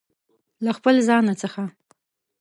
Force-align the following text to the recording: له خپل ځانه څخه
له 0.63 0.71
خپل 0.77 0.95
ځانه 1.07 1.33
څخه 1.41 1.63